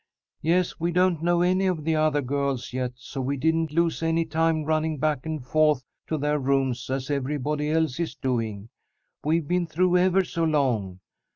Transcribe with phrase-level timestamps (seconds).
[0.41, 4.25] "Yes, we don't know any of the other girls yet, so we didn't lose any
[4.25, 8.69] time running back and forth to their rooms, as everybody else is doing.
[9.23, 11.01] We've been through ever so long.